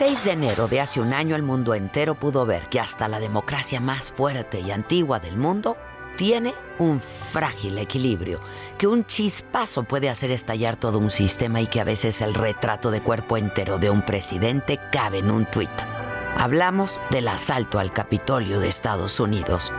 [0.00, 3.20] 6 de enero de hace un año el mundo entero pudo ver que hasta la
[3.20, 5.76] democracia más fuerte y antigua del mundo
[6.16, 8.40] tiene un frágil equilibrio,
[8.78, 12.90] que un chispazo puede hacer estallar todo un sistema y que a veces el retrato
[12.90, 15.68] de cuerpo entero de un presidente cabe en un tuit.
[16.34, 19.70] Hablamos del asalto al Capitolio de Estados Unidos.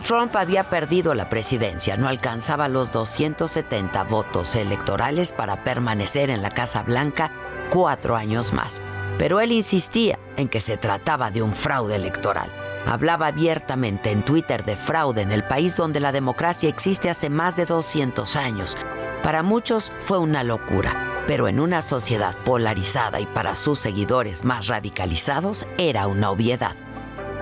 [0.00, 6.50] Trump había perdido la presidencia, no alcanzaba los 270 votos electorales para permanecer en la
[6.50, 7.32] Casa Blanca
[7.70, 8.82] cuatro años más.
[9.18, 12.50] Pero él insistía en que se trataba de un fraude electoral.
[12.86, 17.56] Hablaba abiertamente en Twitter de fraude en el país donde la democracia existe hace más
[17.56, 18.76] de 200 años.
[19.22, 24.68] Para muchos fue una locura, pero en una sociedad polarizada y para sus seguidores más
[24.68, 26.76] radicalizados era una obviedad.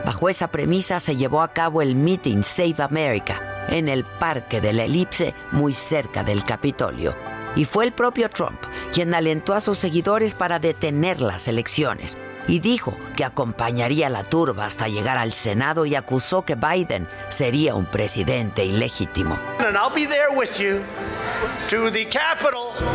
[0.06, 4.72] Bajo esa premisa se llevó a cabo el meeting Save America en el Parque de
[4.72, 7.17] la Elipse, muy cerca del Capitolio.
[7.56, 8.61] Y fue el propio Trump
[8.93, 14.22] quien alentó a sus seguidores para detener las elecciones y dijo que acompañaría a la
[14.22, 19.37] turba hasta llegar al Senado y acusó que Biden sería un presidente ilegítimo.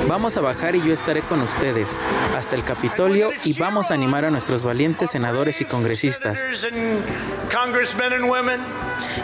[0.07, 1.97] Vamos a bajar y yo estaré con ustedes
[2.35, 6.43] hasta el Capitolio y vamos a animar a nuestros valientes senadores y congresistas.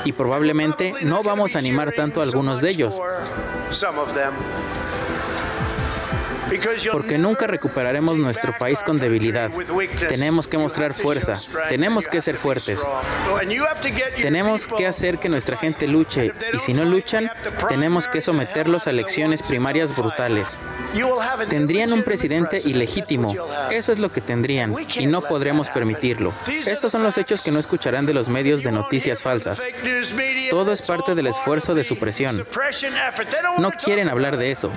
[0.03, 2.99] Y probablemente no vamos a animar tanto a algunos de ellos
[6.91, 9.51] porque nunca recuperaremos nuestro país con debilidad.
[10.07, 11.35] Tenemos que mostrar fuerza,
[11.69, 12.87] tenemos que ser fuertes.
[14.21, 17.31] Tenemos que hacer que nuestra gente luche y si no luchan,
[17.67, 20.59] tenemos que someterlos a elecciones primarias brutales.
[21.49, 23.35] Tendrían un presidente ilegítimo,
[23.71, 26.33] eso es lo que tendrían y no podremos permitirlo.
[26.47, 29.65] Estos son los hechos que no escucharán de los medios de noticias falsas.
[30.49, 32.45] Todo es parte del esfuerzo de supresión.
[33.57, 34.71] No quieren hablar de eso.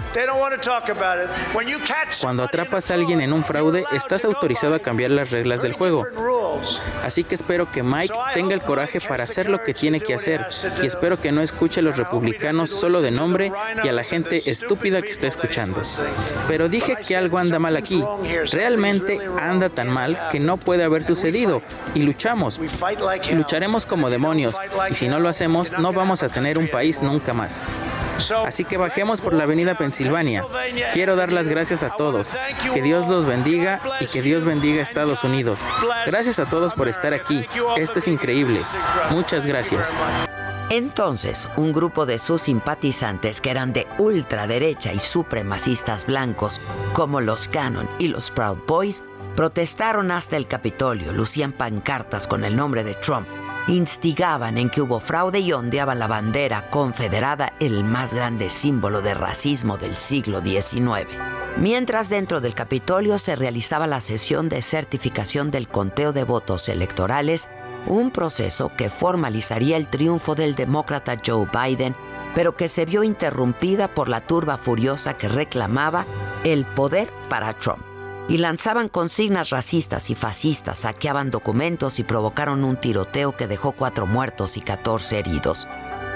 [2.20, 6.06] Cuando atrapas a alguien en un fraude, estás autorizado a cambiar las reglas del juego.
[7.04, 10.46] Así que espero que Mike tenga el coraje para hacer lo que tiene que hacer
[10.82, 14.50] y espero que no escuche a los republicanos solo de nombre y a la gente
[14.50, 15.82] estúpida que está escuchando.
[16.48, 18.02] Pero dije que algo anda mal aquí.
[18.52, 21.62] Realmente anda tan mal que no puede haber sucedido
[21.94, 22.60] y luchamos.
[23.32, 24.56] Lucharemos como demonios
[24.90, 27.64] y si no lo hacemos no vamos a tener un país nunca más.
[28.46, 30.44] Así que bajemos por la avenida Pensilvania.
[30.92, 32.32] Quiero dar las gracias a todos.
[32.72, 35.64] Que Dios los bendiga y que Dios bendiga a Estados Unidos.
[36.06, 37.44] Gracias a todos por estar aquí.
[37.76, 38.60] Esto es increíble.
[39.10, 39.94] Muchas gracias.
[40.70, 46.60] Entonces, un grupo de sus simpatizantes que eran de ultraderecha y supremacistas blancos,
[46.92, 52.54] como los Cannon y los Proud Boys, protestaron hasta el Capitolio, lucían pancartas con el
[52.54, 53.26] nombre de Trump
[53.70, 59.14] instigaban en que hubo fraude y ondeaban la bandera confederada, el más grande símbolo de
[59.14, 61.06] racismo del siglo XIX.
[61.56, 67.48] Mientras dentro del Capitolio se realizaba la sesión de certificación del conteo de votos electorales,
[67.86, 71.94] un proceso que formalizaría el triunfo del demócrata Joe Biden,
[72.34, 76.06] pero que se vio interrumpida por la turba furiosa que reclamaba
[76.44, 77.89] el poder para Trump.
[78.30, 84.06] Y lanzaban consignas racistas y fascistas, saqueaban documentos y provocaron un tiroteo que dejó cuatro
[84.06, 85.66] muertos y 14 heridos.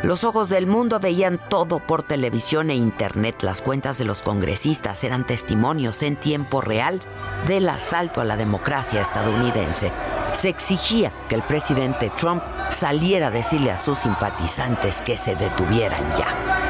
[0.04, 3.42] Los ojos del mundo veían todo por televisión e internet.
[3.42, 7.02] Las cuentas de los congresistas eran testimonios en tiempo real
[7.48, 9.90] del asalto a la democracia estadounidense.
[10.34, 16.02] Se exigía que el presidente Trump saliera a decirle a sus simpatizantes que se detuvieran
[16.16, 16.63] ya.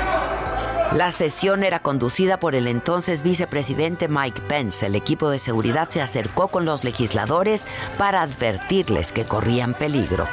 [0.92, 4.86] La sesión era conducida por el entonces vicepresidente Mike Pence.
[4.86, 7.66] El equipo de seguridad se acercó con los legisladores
[7.98, 10.28] para advertirles que corrían peligro.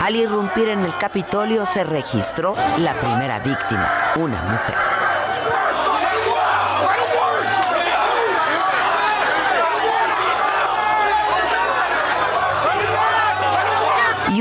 [0.00, 4.87] Al irrumpir en el Capitolio se registró la primera víctima, una mujer.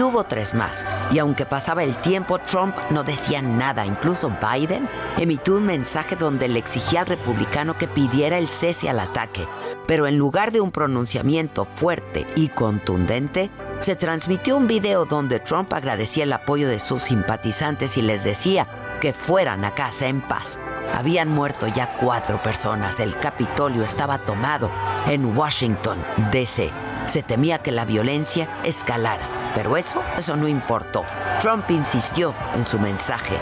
[0.07, 0.85] Hubo tres más.
[1.11, 3.85] Y aunque pasaba el tiempo, Trump no decía nada.
[3.85, 4.87] Incluso Biden
[5.17, 9.47] emitió un mensaje donde le exigía al republicano que pidiera el cese al ataque.
[9.87, 13.49] Pero en lugar de un pronunciamiento fuerte y contundente,
[13.79, 18.67] se transmitió un video donde Trump agradecía el apoyo de sus simpatizantes y les decía
[18.99, 20.59] que fueran a casa en paz.
[20.93, 22.99] Habían muerto ya cuatro personas.
[22.99, 24.71] El Capitolio estaba tomado
[25.07, 25.97] en Washington,
[26.31, 26.71] D.C.
[27.07, 29.25] Se temía que la violencia escalara,
[29.55, 31.05] pero eso, eso no importó.
[31.39, 33.35] Trump insistió en su mensaje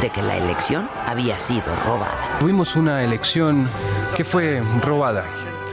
[0.00, 2.38] de que la elección había sido robada.
[2.40, 3.68] Tuvimos una elección
[4.16, 5.24] que fue robada.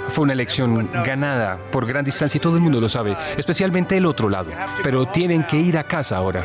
[0.10, 4.06] Fue una elección ganada por gran distancia y todo el mundo lo sabe, especialmente el
[4.06, 4.52] otro lado.
[4.84, 6.44] Pero tienen que ir a casa ahora.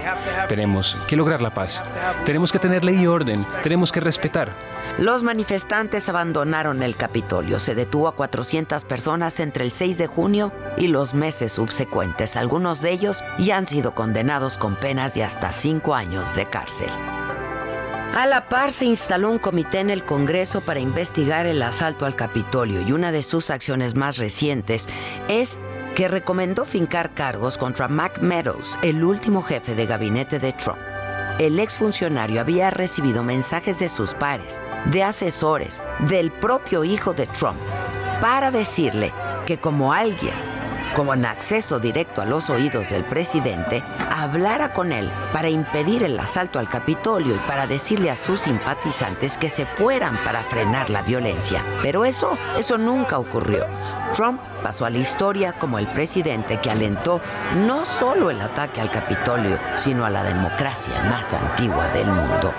[0.48, 1.82] Tenemos que lograr la paz.
[2.24, 3.44] Tenemos que tener ley y orden.
[3.62, 4.52] Tenemos que respetar.
[4.98, 7.58] Los manifestantes abandonaron el Capitolio.
[7.58, 12.36] Se detuvo a 400 personas entre el 6 de junio y los meses subsecuentes.
[12.36, 16.90] Algunos de ellos ya han sido condenados con penas de hasta cinco años de cárcel.
[18.16, 22.14] A la par se instaló un comité en el Congreso para investigar el asalto al
[22.14, 24.88] Capitolio y una de sus acciones más recientes
[25.26, 25.58] es
[25.96, 30.78] que recomendó fincar cargos contra Mac Meadows, el último jefe de gabinete de Trump.
[31.40, 34.60] El exfuncionario había recibido mensajes de sus pares,
[34.92, 37.58] de asesores, del propio hijo de Trump,
[38.20, 39.12] para decirle
[39.44, 40.34] que como alguien
[40.94, 43.82] con acceso directo a los oídos del presidente,
[44.24, 49.38] hablara con él para impedir el asalto al Capitolio y para decirle a sus simpatizantes
[49.38, 51.64] que se fueran para frenar la violencia.
[51.82, 53.66] Pero eso, eso nunca ocurrió.
[54.12, 57.20] Trump pasó a la historia como el presidente que alentó
[57.56, 62.52] no solo el ataque al Capitolio, sino a la democracia más antigua del mundo.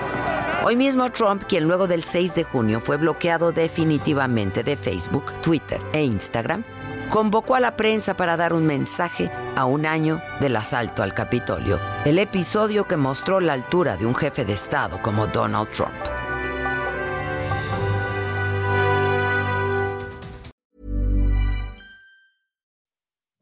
[0.64, 5.80] Hoy mismo Trump, quien luego del 6 de junio fue bloqueado definitivamente de Facebook, Twitter
[5.94, 6.64] e Instagram,
[7.10, 11.80] convocó a la prensa para dar un mensaje a un año del asalto al Capitolio,
[12.06, 15.94] el episodio que mostró la altura de un jefe de Estado como Donald Trump.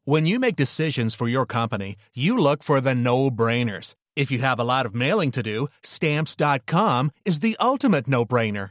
[0.06, 3.94] When you make decisions for your company, you look for the no-brainers.
[4.14, 8.70] If you have a lot of mailing to do, stamps.com is the ultimate no-brainer.